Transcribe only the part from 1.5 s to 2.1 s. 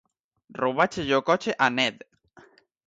a Ned.